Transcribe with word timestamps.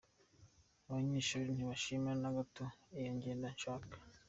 Abanyeshure 0.87 1.49
ntibashima 1.53 2.11
na 2.21 2.29
gato 2.35 2.65
iyo 2.99 3.11
ngendo 3.17 3.45
nshasha. 3.53 3.95